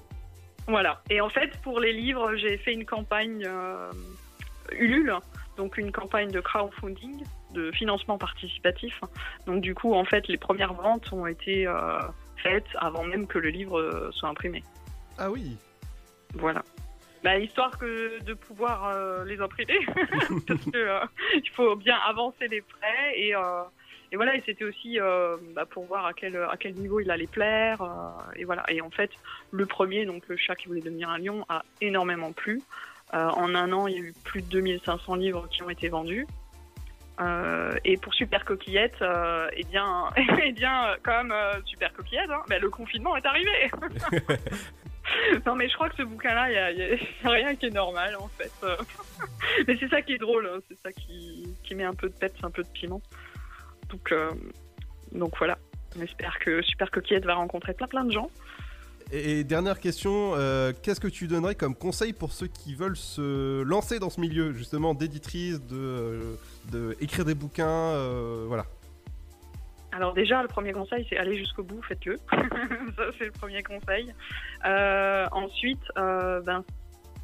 Voilà. 0.69 1.03
Et 1.11 1.21
en 1.21 1.29
fait, 1.29 1.61
pour 1.63 1.81
les 1.81 1.93
livres, 1.93 2.37
j'ai 2.37 2.57
fait 2.59 2.73
une 2.73 2.87
campagne 2.87 3.47
Ulule, 4.73 5.15
donc 5.57 5.77
une 5.79 5.93
campagne 5.93 6.31
de 6.31 6.41
crowdfunding, 6.41 7.23
de 7.55 7.71
financement 7.73 8.19
participatif. 8.19 9.01
Donc 9.47 9.63
du 9.63 9.75
coup, 9.75 9.95
en 9.95 10.05
fait, 10.05 10.29
les 10.29 10.37
premières 10.37 10.75
ventes 10.75 11.11
ont 11.13 11.27
été 11.27 11.67
euh, 11.67 11.99
faites 12.37 12.67
avant 12.77 13.05
même 13.05 13.27
que 13.27 13.39
le 13.39 13.49
livre 13.49 13.81
euh, 13.81 14.11
soit 14.13 14.29
imprimé. 14.29 14.63
Ah 15.19 15.31
oui. 15.31 15.57
Voilà. 16.35 16.63
Bah, 17.23 17.39
histoire 17.39 17.79
que 17.79 18.23
de 18.23 18.35
pouvoir 18.35 18.89
euh, 18.89 19.25
les 19.25 19.41
imprimer, 19.41 19.79
parce 20.47 20.65
que 20.65 20.77
euh, 20.77 21.01
il 21.35 21.49
faut 21.51 21.75
bien 21.75 21.97
avancer 22.07 22.49
les 22.49 22.61
prêts 22.61 23.15
et, 23.17 23.31
et 24.13 24.17
voilà. 24.17 24.37
Et 24.37 24.43
c'était 24.45 24.65
aussi 24.65 24.99
bah, 25.55 25.65
pour 25.65 25.87
voir 25.87 26.05
à 26.05 26.13
quel 26.13 26.37
à 26.37 26.57
quel 26.59 26.75
niveau 26.75 27.01
il 27.01 27.11
allait 27.11 27.27
plaire 27.27 27.79
et 28.37 28.45
voilà. 28.45 28.65
Et 28.71 28.83
en 28.83 28.91
fait, 28.91 29.11
le 29.53 29.65
premier, 29.65 30.05
donc 30.05 30.29
le 30.29 30.37
chat 30.37 30.55
qui 30.55 30.69
voulait 30.69 30.83
devenir 30.83 31.09
un 31.09 31.19
lion, 31.19 31.47
a 31.49 31.65
énormément 31.81 32.33
plu. 32.33 32.61
En 33.13 33.55
un 33.55 33.73
an, 33.73 33.87
il 33.87 33.95
y 33.95 33.99
a 33.99 34.03
eu 34.03 34.15
plus 34.25 34.43
de 34.43 34.49
2500 34.49 35.15
livres 35.15 35.49
qui 35.49 35.63
ont 35.63 35.71
été 35.71 35.89
vendus. 35.89 36.27
Euh, 37.21 37.73
et 37.85 37.97
pour 37.97 38.13
Super 38.15 38.45
Coquillette, 38.45 39.01
euh, 39.01 39.49
eh 39.57 39.65
bien, 39.65 40.11
eh 40.43 40.53
bien, 40.53 40.97
comme 41.03 41.31
euh, 41.31 41.61
Super 41.65 41.93
Coquillette, 41.93 42.31
hein, 42.31 42.43
bah, 42.49 42.59
le 42.59 42.69
confinement 42.71 43.17
est 43.17 43.25
arrivé. 43.25 43.71
non, 45.47 45.55
mais 45.55 45.69
je 45.69 45.75
crois 45.75 45.89
que 45.91 45.97
ce 45.97 46.03
bouquin-là, 46.03 46.51
il 46.51 46.79
y 46.79 46.83
a, 46.83 47.31
rien 47.31 47.55
qui 47.55 47.67
est 47.67 47.71
normal 47.71 48.17
en 48.19 48.29
fait. 48.29 48.53
Mais 49.69 49.77
c'est 49.79 49.89
ça 49.89 50.03
qui 50.03 50.15
est 50.15 50.19
drôle, 50.19 50.47
hein, 50.47 50.59
c'est 50.69 50.79
ça 50.79 50.93
qui, 50.93 51.55
qui 51.63 51.75
met 51.75 51.85
un 51.85 51.95
peu 51.95 52.09
de 52.09 52.15
peps, 52.15 52.43
un 52.43 52.51
peu 52.51 52.63
de 52.63 52.69
piment. 52.69 53.01
Donc, 53.91 54.11
euh, 54.11 54.31
donc 55.13 55.37
voilà. 55.39 55.59
On 55.97 56.03
espère 56.03 56.41
que 56.41 56.63
Super 56.63 56.91
Coquillette 56.91 57.25
va 57.25 57.35
rencontrer 57.35 57.75
plein 57.75 57.87
plein 57.87 58.05
de 58.05 58.11
gens. 58.11 58.29
Et, 59.15 59.45
dernière 59.45 59.79
question, 59.79 60.33
euh, 60.35 60.73
qu'est-ce 60.83 61.01
que 61.01 61.07
tu 61.07 61.29
donnerais 61.29 61.55
comme 61.55 61.77
conseil 61.77 62.13
pour 62.13 62.33
ceux 62.33 62.49
qui 62.49 62.75
veulent 62.75 62.97
se 62.97 63.63
lancer 63.63 64.01
dans 64.01 64.11
ce 64.11 64.21
milieu, 64.21 64.53
justement, 64.53 64.93
d'éditrice, 64.93 65.65
de, 65.67 66.37
euh, 66.75 67.25
des 67.25 67.35
bouquins, 67.35 67.69
euh, 67.69 68.45
voilà. 68.49 68.65
Alors 69.93 70.15
déjà, 70.15 70.43
le 70.43 70.49
premier 70.49 70.73
conseil, 70.73 71.07
c'est 71.09 71.17
aller 71.17 71.37
jusqu'au 71.37 71.63
bout, 71.63 71.81
faites-le. 71.83 72.19
ça, 72.33 73.05
c'est 73.17 73.27
le 73.27 73.31
premier 73.31 73.63
conseil. 73.63 74.13
Ensuite, 75.31 75.83
ben, 75.95 76.65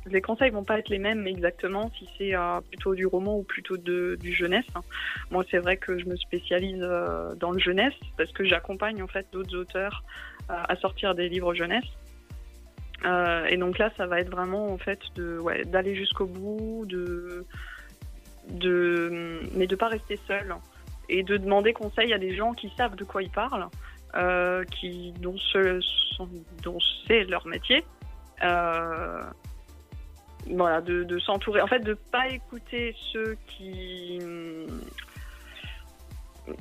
les 0.06 0.20
conseils 0.20 0.50
vont 0.50 0.62
pas 0.62 0.78
être 0.78 0.90
les 0.90 1.00
mêmes 1.00 1.26
exactement 1.26 1.90
si 1.99 2.09
c'est 2.16 2.35
plutôt 2.68 2.94
du 2.94 3.06
roman 3.06 3.38
ou 3.38 3.42
plutôt 3.42 3.76
du 3.76 4.32
jeunesse. 4.32 4.66
Moi, 5.32 5.44
c'est 5.50 5.59
vrai 5.59 5.76
que 5.76 5.99
je 5.99 6.04
me 6.04 6.14
spécialise 6.14 6.78
dans 7.40 7.50
le 7.50 7.59
jeunesse 7.59 7.94
parce 8.16 8.30
que 8.30 8.44
j'accompagne 8.44 9.02
en 9.02 9.09
fait 9.09 9.26
d'autres 9.32 9.56
auteurs 9.56 10.04
à 10.50 10.76
sortir 10.76 11.14
des 11.14 11.28
livres 11.28 11.54
jeunesse. 11.54 11.85
Euh, 13.04 13.47
et 13.47 13.57
donc 13.57 13.78
là, 13.78 13.90
ça 13.97 14.07
va 14.07 14.21
être 14.21 14.30
vraiment 14.30 14.73
en 14.73 14.78
fait 14.78 15.00
de 15.14 15.40
d'aller 15.64 15.95
jusqu'au 15.95 16.26
bout, 16.26 16.85
de 16.87 17.47
de 18.49 19.40
mais 19.54 19.66
de 19.66 19.76
pas 19.76 19.88
rester 19.88 20.19
seul 20.26 20.54
et 21.09 21.23
de 21.23 21.37
demander 21.37 21.73
conseil 21.73 22.12
à 22.12 22.19
des 22.19 22.35
gens 22.37 22.52
qui 22.52 22.71
savent 22.76 22.97
de 22.97 23.04
quoi 23.04 23.23
ils 23.23 23.30
parlent, 23.30 23.69
euh, 24.14 24.64
qui 24.64 25.12
dont 25.21 25.37
ce, 25.38 25.80
dont 26.62 26.78
c'est 27.07 27.25
leur 27.25 27.47
métier. 27.47 27.85
Euh, 28.42 29.23
voilà, 30.49 30.80
de, 30.80 31.04
de 31.04 31.19
s'entourer. 31.19 31.61
En 31.61 31.66
fait, 31.66 31.80
de 31.80 31.95
pas 31.95 32.28
écouter 32.28 32.95
ceux 33.12 33.37
qui 33.47 34.19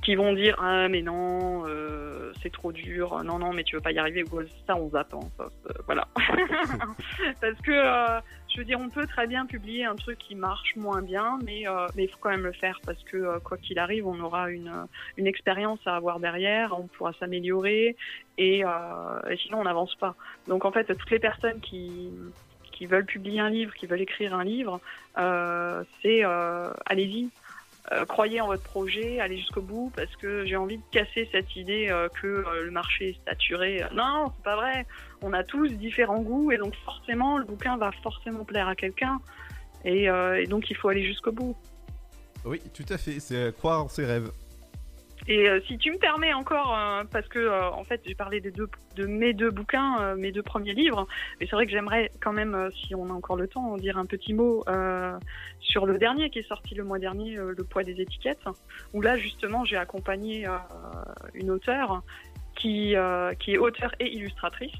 qui 0.01 0.15
vont 0.15 0.33
dire 0.33 0.55
ah 0.59 0.87
mais 0.89 1.01
non 1.01 1.65
euh, 1.67 2.31
c'est 2.41 2.51
trop 2.51 2.71
dur. 2.71 3.23
Non 3.23 3.39
non 3.39 3.53
mais 3.53 3.63
tu 3.63 3.75
veux 3.75 3.81
pas 3.81 3.91
y 3.91 3.99
arriver 3.99 4.23
ça 4.67 4.75
on 4.75 4.93
attend 4.95 5.31
ça, 5.37 5.45
ça, 5.63 5.73
voilà. 5.85 6.07
Parce 7.41 7.59
que 7.61 7.71
euh, 7.71 8.19
je 8.49 8.59
veux 8.59 8.65
dire 8.65 8.79
on 8.79 8.89
peut 8.89 9.07
très 9.07 9.27
bien 9.27 9.45
publier 9.45 9.85
un 9.85 9.95
truc 9.95 10.17
qui 10.17 10.35
marche 10.35 10.75
moins 10.75 11.01
bien 11.01 11.39
mais 11.43 11.67
euh, 11.67 11.87
mais 11.95 12.03
il 12.05 12.09
faut 12.09 12.17
quand 12.19 12.29
même 12.29 12.43
le 12.43 12.51
faire 12.51 12.79
parce 12.85 13.01
que 13.03 13.17
euh, 13.17 13.39
quoi 13.39 13.57
qu'il 13.57 13.79
arrive 13.79 14.07
on 14.07 14.19
aura 14.19 14.49
une 14.49 14.71
une 15.17 15.27
expérience 15.27 15.79
à 15.85 15.95
avoir 15.95 16.19
derrière 16.19 16.77
on 16.79 16.87
pourra 16.87 17.13
s'améliorer 17.13 17.95
et, 18.37 18.63
euh, 18.63 18.69
et 19.29 19.37
sinon 19.37 19.59
on 19.59 19.63
n'avance 19.63 19.95
pas. 19.95 20.15
Donc 20.47 20.65
en 20.65 20.71
fait 20.71 20.85
toutes 20.85 21.11
les 21.11 21.19
personnes 21.19 21.59
qui 21.59 22.09
qui 22.71 22.85
veulent 22.85 23.05
publier 23.05 23.39
un 23.41 23.49
livre 23.49 23.73
qui 23.73 23.85
veulent 23.85 24.01
écrire 24.01 24.33
un 24.33 24.43
livre 24.43 24.79
euh, 25.17 25.83
c'est 26.01 26.23
euh, 26.23 26.71
allez-y 26.85 27.29
euh, 27.91 28.05
croyez 28.05 28.39
en 28.39 28.47
votre 28.47 28.63
projet, 28.63 29.19
allez 29.19 29.37
jusqu'au 29.37 29.61
bout, 29.61 29.91
parce 29.95 30.15
que 30.17 30.45
j'ai 30.45 30.55
envie 30.55 30.77
de 30.77 30.83
casser 30.91 31.27
cette 31.31 31.55
idée 31.55 31.87
euh, 31.89 32.07
que 32.21 32.27
euh, 32.27 32.63
le 32.65 32.71
marché 32.71 33.09
est 33.09 33.29
saturé. 33.29 33.83
Non, 33.93 34.31
c'est 34.35 34.43
pas 34.43 34.55
vrai. 34.55 34.85
On 35.21 35.33
a 35.33 35.43
tous 35.43 35.67
différents 35.69 36.21
goûts, 36.21 36.51
et 36.51 36.57
donc 36.57 36.75
forcément, 36.85 37.37
le 37.37 37.45
bouquin 37.45 37.77
va 37.77 37.91
forcément 38.03 38.43
plaire 38.43 38.67
à 38.67 38.75
quelqu'un, 38.75 39.19
et, 39.85 40.07
donc 40.47 40.69
il 40.69 40.75
faut 40.75 40.89
aller 40.89 41.05
jusqu'au 41.05 41.31
bout. 41.31 41.55
Oui, 42.45 42.61
tout 42.73 42.85
à 42.89 42.97
fait, 42.97 43.19
c'est 43.19 43.55
croire 43.55 43.85
en 43.85 43.87
ses 43.87 44.05
rêves. 44.05 44.31
Et 45.29 45.47
euh, 45.47 45.61
si 45.67 45.77
tu 45.77 45.91
me 45.91 45.99
permets 45.99 46.33
encore, 46.33 46.75
euh, 46.75 47.03
parce 47.09 47.27
que 47.27 47.37
euh, 47.37 47.69
en 47.69 47.83
fait 47.83 48.01
j'ai 48.03 48.15
parlé 48.15 48.41
des 48.41 48.49
deux, 48.49 48.67
de 48.95 49.05
mes 49.05 49.33
deux 49.33 49.51
bouquins, 49.51 50.15
mes 50.15 50.31
deux 50.31 50.41
premiers 50.41 50.73
livres, 50.73 51.05
mais 51.39 51.45
c'est 51.45 51.55
vrai 51.55 51.67
que 51.67 51.71
j'aimerais 51.71 52.11
quand 52.19 52.33
même, 52.33 52.69
si 52.73 52.95
on 52.95 53.11
a 53.11 53.13
encore 53.13 53.35
le 53.35 53.47
temps, 53.47 53.77
dire 53.77 53.99
un 53.99 54.07
petit 54.07 54.33
mot 54.33 54.65
sur 55.59 55.85
le 55.85 55.99
dernier 55.99 56.31
qui 56.31 56.39
est 56.39 56.47
sorti 56.47 56.73
le 56.73 56.83
mois 56.83 56.97
dernier, 56.97 57.35
Le 57.35 57.63
poids 57.63 57.83
des 57.83 58.01
étiquettes, 58.01 58.43
où 58.93 59.01
là 59.01 59.17
justement 59.17 59.63
j'ai 59.65 59.77
accompagné 59.77 60.47
une 61.35 61.51
auteure 61.51 62.01
qui, 62.55 62.95
qui 63.39 63.53
est 63.53 63.57
auteure 63.59 63.93
et 63.99 64.11
illustratrice, 64.11 64.79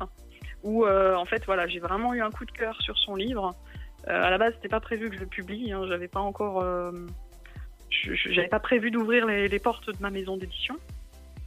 où 0.63 0.87
en 0.87 1.25
fait 1.25 1.45
voilà 1.45 1.67
j'ai 1.67 1.79
vraiment 1.79 2.13
eu 2.15 2.21
un 2.21 2.31
coup 2.31 2.45
de 2.45 2.51
cœur 2.51 2.75
sur 2.81 2.97
son 2.97 3.15
livre. 3.15 3.53
Euh, 4.07 4.23
à 4.23 4.29
la 4.29 4.37
base 4.37 4.53
c'était 4.55 4.69
pas 4.69 4.79
prévu 4.79 5.09
que 5.09 5.15
je 5.15 5.21
le 5.21 5.27
publie, 5.27 5.71
hein, 5.71 5.83
j'avais 5.87 6.07
pas 6.07 6.21
encore 6.21 6.63
je 7.89 8.13
j'avais 8.13 8.47
pas 8.47 8.59
prévu 8.59 8.91
d'ouvrir 8.91 9.25
les, 9.25 9.59
portes 9.59 9.89
de 9.89 10.01
ma 10.01 10.09
maison 10.09 10.37
d'édition, 10.37 10.75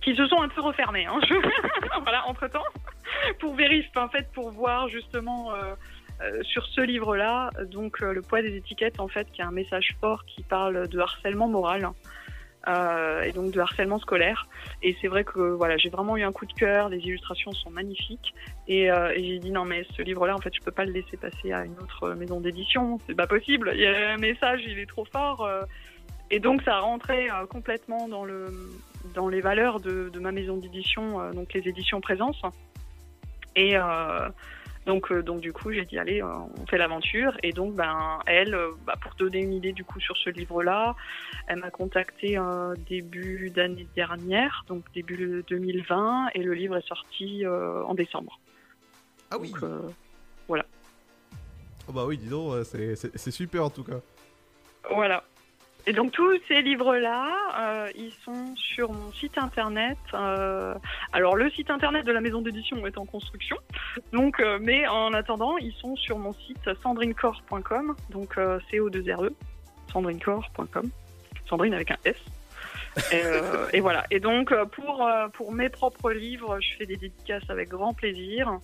qui 0.01 0.15
se 0.17 0.27
sont 0.27 0.41
un 0.41 0.49
peu 0.49 0.61
refermées. 0.61 1.07
Hein, 1.07 1.21
voilà, 2.03 2.27
entre 2.29 2.49
temps, 2.49 2.65
pour 3.39 3.55
vérifier, 3.55 3.91
en 3.97 4.09
fait, 4.09 4.31
pour 4.33 4.51
voir 4.51 4.89
justement 4.89 5.55
euh, 5.55 5.75
euh, 6.23 6.43
sur 6.43 6.65
ce 6.67 6.81
livre-là, 6.81 7.51
donc 7.71 8.01
euh, 8.01 8.13
le 8.13 8.23
poids 8.23 8.43
des 8.43 8.57
étiquettes, 8.57 9.01
en 9.01 9.09
fait, 9.09 9.27
qui 9.33 9.43
a 9.43 9.49
un 9.49 9.53
message 9.53 9.97
fort 10.01 10.25
qui 10.25 10.43
parle 10.43 10.87
de 10.87 10.99
harcèlement 10.99 11.49
moral. 11.49 11.89
euh, 12.69 13.23
et 13.23 13.33
donc 13.33 13.51
de 13.51 13.59
harcèlement 13.59 13.99
scolaire 13.99 14.47
et 14.85 14.97
c'est 15.01 15.09
vrai 15.09 15.25
que 15.25 15.41
voilà 15.41 15.77
j'ai 15.79 15.89
vraiment 15.89 16.17
eu 16.17 16.23
un 16.23 16.31
coup 16.31 16.47
de 16.47 16.53
cœur 16.53 16.89
les 16.89 16.99
illustrations 16.99 17.51
sont 17.51 17.71
magnifiques 17.71 18.33
et, 18.69 18.85
et 18.85 19.25
j'ai 19.25 19.41
dit 19.41 19.51
non 19.51 19.65
mais 19.65 19.85
ce 19.97 20.01
livre 20.01 20.29
là 20.29 20.37
en 20.37 20.39
fait 20.39 20.55
je 20.55 20.61
peux 20.61 20.71
pas 20.71 20.85
le 20.85 20.93
laisser 20.93 21.17
passer 21.17 21.51
à 21.53 21.65
une 21.65 21.77
autre 21.81 22.11
maison 22.11 22.41
d'édition 22.41 23.01
c'est 23.05 23.17
pas 23.17 23.27
possible 23.27 23.73
il 23.75 23.81
y 23.81 23.87
a 23.87 24.13
un 24.13 24.17
message 24.17 24.63
il 24.65 24.79
est 24.79 24.87
trop 24.87 25.05
fort 25.07 25.45
et 26.33 26.41
donc 26.41 26.63
ça 26.63 26.79
a 26.79 26.81
rentré 26.81 27.31
euh, 27.31 27.47
complètement 27.47 28.09
dans 28.09 28.25
le 28.25 28.71
dans 29.15 29.29
les 29.29 29.41
valeurs 29.41 29.81
de, 29.81 30.09
de 30.09 30.19
ma 30.19 30.33
maison 30.33 30.57
d'édition, 30.57 31.21
euh, 31.21 31.33
donc 31.33 31.53
les 31.53 31.69
éditions 31.69 32.01
Présence. 32.01 32.41
Et 33.55 33.77
euh, 33.77 34.29
donc 34.87 35.13
euh, 35.13 35.23
donc 35.23 35.41
du 35.41 35.53
coup 35.53 35.71
j'ai 35.73 35.85
dit 35.85 35.99
allez 35.99 36.23
on 36.23 36.67
fait 36.69 36.79
l'aventure 36.79 37.37
et 37.43 37.53
donc 37.53 37.75
ben 37.75 38.19
elle 38.27 38.57
bah, 38.87 38.95
pour 39.01 39.15
donner 39.15 39.41
une 39.41 39.53
idée 39.53 39.73
du 39.73 39.85
coup 39.85 40.01
sur 40.01 40.17
ce 40.17 40.31
livre 40.31 40.63
là 40.63 40.97
elle 41.47 41.59
m'a 41.59 41.71
contacté 41.71 42.39
début 42.89 43.51
d'année 43.51 43.87
dernière 43.95 44.65
donc 44.67 44.85
début 44.93 45.45
2020 45.49 46.31
et 46.35 46.43
le 46.43 46.55
livre 46.55 46.79
est 46.79 46.89
sorti 46.89 47.47
en 47.47 47.95
décembre 47.95 48.41
Ah 49.31 49.37
oui 49.39 49.53
donc 49.53 49.63
euh, 49.63 49.83
Oh 51.89 51.93
bah 51.93 52.05
oui, 52.07 52.17
dis 52.17 52.29
donc, 52.29 52.65
c'est 52.65 53.31
super 53.31 53.65
en 53.65 53.71
tout 53.71 53.83
cas. 53.83 54.01
Voilà. 54.91 55.25
Et 55.87 55.93
donc 55.93 56.13
tous 56.13 56.39
ces 56.47 56.63
livres-là, 56.63 57.29
euh, 57.59 57.89
ils 57.97 58.13
sont 58.25 58.55
sur 58.57 58.93
mon 58.93 59.13
site 59.13 59.37
internet. 59.37 59.99
euh, 60.15 60.75
alors 61.13 61.35
le 61.37 61.51
site 61.51 61.71
internet 61.71 62.07
de 62.07 62.13
la 62.13 62.21
maison 62.21 62.41
d'édition 62.41 62.87
est 62.87 62.97
en 62.99 63.05
construction, 63.05 63.57
donc 64.13 64.39
euh, 64.39 64.59
mais 64.61 64.87
en 64.87 65.13
attendant, 65.13 65.57
ils 65.59 65.73
sont 65.75 65.97
sur 65.97 66.19
mon 66.19 66.33
site 66.33 66.71
sandrinecore.com, 66.83 67.97
donc 68.11 68.39
euh, 68.39 68.59
co2re, 68.73 69.31
sandrinecore.com, 69.93 70.91
Sandrine 71.49 71.75
avec 71.75 71.91
un 71.91 71.97
S. 72.05 72.17
Et, 73.11 73.23
euh, 73.25 73.67
et 73.73 73.81
voilà. 73.81 74.05
Et 74.11 74.21
donc 74.21 74.53
euh, 74.53 74.67
pour 74.67 75.09
pour 75.33 75.53
mes 75.53 75.69
propres 75.71 76.13
livres, 76.13 76.61
je 76.61 76.77
fais 76.77 76.87
des 76.87 76.97
dédicaces 76.97 77.49
avec 77.49 77.71
grand 77.71 77.95
plaisir. 77.95 78.59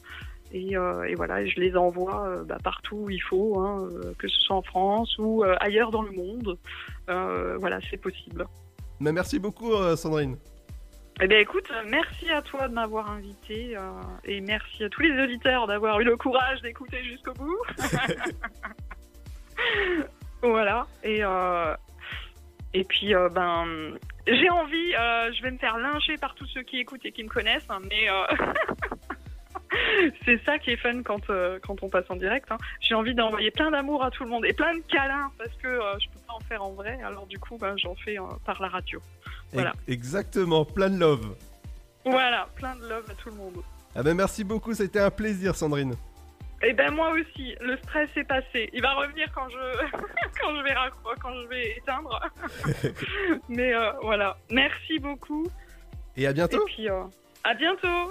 Et, 0.52 0.76
euh, 0.76 1.05
et 1.05 1.14
voilà, 1.14 1.45
je 1.45 1.61
les 1.61 1.76
envoie 1.76 2.26
euh, 2.26 2.45
bah, 2.45 2.59
partout 2.62 2.97
où 2.97 3.11
il 3.11 3.23
faut, 3.23 3.61
hein, 3.61 3.88
euh, 3.93 4.12
que 4.19 4.28
ce 4.28 4.40
soit 4.40 4.57
en 4.57 4.62
France 4.62 5.14
ou 5.19 5.45
ailleurs 5.61 5.90
dans 5.90 6.02
le 6.02 6.12
monde. 6.12 6.59
Voilà, 7.07 7.78
c'est 7.90 8.00
possible. 8.00 8.47
Mais 9.00 9.12
merci 9.12 9.38
beaucoup, 9.38 9.73
Sandrine. 9.97 10.37
Eh 11.21 11.26
bien 11.26 11.38
écoute, 11.38 11.69
merci 11.88 12.31
à 12.31 12.43
toi 12.43 12.69
de 12.69 12.75
m'avoir 12.75 13.11
invité 13.11 13.76
euh, 13.76 13.81
et 14.25 14.40
merci 14.40 14.85
à 14.85 14.88
tous 14.88 15.02
les 15.02 15.21
auditeurs 15.21 15.67
d'avoir 15.67 15.99
eu 15.99 16.05
le 16.05 16.17
courage 16.17 16.62
d'écouter 16.62 17.02
jusqu'au 17.02 17.33
bout. 17.33 17.59
voilà. 20.43 20.87
Et, 21.02 21.25
euh, 21.25 21.75
et 22.73 22.85
puis, 22.85 23.17
euh, 23.17 23.28
ben, 23.31 23.97
j'ai 24.28 24.49
envie, 24.49 24.93
je 24.93 25.43
vais 25.43 25.50
me 25.50 25.59
faire 25.59 25.76
lyncher 25.78 26.17
par 26.19 26.37
tous 26.37 26.47
ceux 26.47 26.62
qui 26.62 26.78
écoutent 26.78 27.05
et 27.05 27.11
qui 27.11 27.25
me 27.25 27.28
connaissent, 27.28 27.67
hein, 27.69 27.81
mais 27.90 28.07
c'est 30.25 30.43
ça 30.45 30.59
qui 30.59 30.71
est 30.73 30.76
fun 30.76 31.02
quand, 31.02 31.28
euh, 31.31 31.59
quand 31.67 31.83
on 31.83 31.88
passe 31.88 32.05
en 32.09 32.17
direct. 32.17 32.50
hein. 32.50 32.59
J'ai 32.81 32.95
envie 32.95 33.14
d'envoyer 33.14 33.50
plein 33.50 33.71
d'amour 33.71 34.05
à 34.05 34.11
tout 34.11 34.25
le 34.25 34.31
monde 34.31 34.45
et 34.47 34.52
plein 34.52 34.75
de 34.75 34.83
câlins 34.88 35.31
parce 35.38 35.52
que 35.62 35.69
euh, 35.69 35.99
je 35.99 36.09
peux 36.09 36.21
pas 36.26 36.35
en 36.35 36.40
faire 36.40 36.62
en 36.64 36.73
vrai, 36.73 36.99
alors 37.05 37.26
du 37.26 37.38
coup, 37.38 37.57
ben, 37.59 37.76
j'en 37.76 37.95
fais 37.95 38.19
euh, 38.19 38.23
par 38.45 38.61
la 38.62 38.69
radio. 38.69 39.00
Voilà. 39.52 39.73
Exactement, 39.87 40.64
plein 40.64 40.90
de 40.90 40.99
love. 40.99 41.35
Voilà, 42.05 42.49
plein 42.57 42.75
de 42.76 42.88
love 42.88 43.05
à 43.11 43.14
tout 43.14 43.31
le 43.31 43.37
monde. 43.37 43.57
Ah 43.95 44.02
ben 44.02 44.14
merci 44.14 44.45
beaucoup, 44.45 44.73
c'était 44.75 45.00
un 45.00 45.11
plaisir 45.11 45.55
Sandrine. 45.57 45.95
Et 46.62 46.73
ben 46.73 46.90
moi 46.93 47.11
aussi, 47.12 47.55
le 47.61 47.76
stress 47.78 48.09
est 48.17 48.25
passé. 48.25 48.69
Il 48.73 48.83
va 48.83 48.93
revenir 48.95 49.28
quand 49.35 49.49
je 49.49 49.57
quand 50.40 50.57
je 50.57 50.62
vais 50.62 50.75
quand 51.21 51.33
je 51.43 51.47
vais 51.49 51.76
éteindre. 51.76 52.21
Mais 53.49 53.75
euh, 53.75 53.93
voilà, 54.02 54.37
merci 54.50 54.99
beaucoup 54.99 55.47
Et 56.17 56.26
à 56.26 56.31
et 56.31 56.35
bientôt. 56.35 56.64
puis 56.67 56.88
euh, 56.88 57.05
à 57.45 57.55
bientôt. 57.55 58.11